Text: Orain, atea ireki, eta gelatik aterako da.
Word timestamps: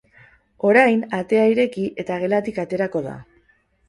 Orain, 0.69 1.03
atea 1.17 1.43
ireki, 1.51 1.83
eta 2.05 2.17
gelatik 2.23 2.57
aterako 2.65 3.03
da. 3.09 3.15